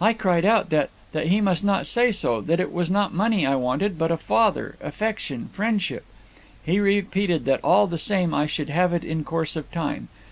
[0.00, 3.12] "I cried out at that, that he must not say so; that it was not
[3.12, 6.04] money I wanted, but a father, affection, friendship.
[6.64, 10.10] He repeated that all the same I should have it in course of time.